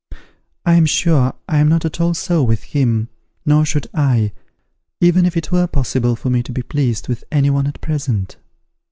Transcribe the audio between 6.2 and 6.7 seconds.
me to be